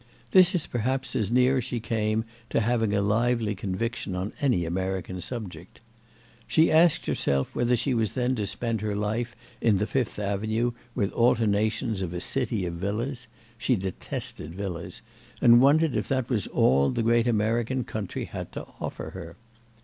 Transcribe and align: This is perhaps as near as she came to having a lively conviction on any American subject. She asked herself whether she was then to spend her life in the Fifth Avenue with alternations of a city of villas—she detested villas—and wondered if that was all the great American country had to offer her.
This 0.31 0.55
is 0.55 0.65
perhaps 0.65 1.15
as 1.15 1.29
near 1.29 1.57
as 1.57 1.63
she 1.63 1.79
came 1.79 2.23
to 2.49 2.59
having 2.59 2.95
a 2.95 3.03
lively 3.03 3.53
conviction 3.53 4.15
on 4.15 4.31
any 4.41 4.65
American 4.65 5.21
subject. 5.21 5.79
She 6.47 6.71
asked 6.71 7.05
herself 7.05 7.53
whether 7.53 7.75
she 7.75 7.93
was 7.93 8.13
then 8.13 8.33
to 8.37 8.47
spend 8.47 8.81
her 8.81 8.95
life 8.95 9.35
in 9.61 9.77
the 9.77 9.85
Fifth 9.85 10.17
Avenue 10.17 10.71
with 10.95 11.13
alternations 11.13 12.01
of 12.01 12.15
a 12.15 12.19
city 12.19 12.65
of 12.65 12.73
villas—she 12.73 13.75
detested 13.75 14.55
villas—and 14.55 15.61
wondered 15.61 15.95
if 15.95 16.07
that 16.07 16.31
was 16.31 16.47
all 16.47 16.89
the 16.89 17.03
great 17.03 17.27
American 17.27 17.83
country 17.83 18.25
had 18.25 18.51
to 18.53 18.65
offer 18.79 19.11
her. 19.11 19.35